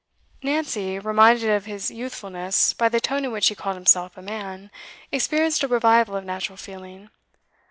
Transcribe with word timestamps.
Nancy, 0.41 0.97
reminded 0.97 1.47
of 1.51 1.65
his 1.65 1.91
youthfulness 1.91 2.73
by 2.73 2.89
the 2.89 2.99
tone 2.99 3.23
in 3.23 3.31
which 3.31 3.49
he 3.49 3.53
called 3.53 3.75
himself 3.75 4.17
a 4.17 4.21
'man,' 4.23 4.71
experienced 5.11 5.61
a 5.61 5.67
revival 5.67 6.15
of 6.15 6.25
natural 6.25 6.57
feeling. 6.57 7.11